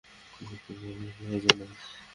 মৃত্যুর 0.39 0.75
পরে 0.79 1.11
কী 1.11 1.23
হয় 1.25 1.41
জানো? 1.45 1.65